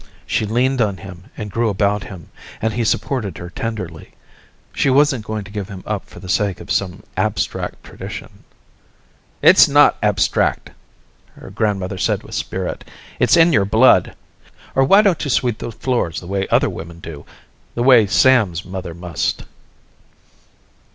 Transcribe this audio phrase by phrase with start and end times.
[0.25, 4.13] She leaned on him and grew about him, and he supported her tenderly.
[4.73, 8.43] She wasn't going to give him up for the sake of some abstract tradition"
[9.49, 10.71] it's not abstract,"
[11.35, 12.83] her grandmother said with spirit.
[13.19, 14.15] "It's in your blood.
[14.73, 17.23] Or why don't you sweep the floors the way other women do?
[17.75, 19.43] The way Sam's mother must?"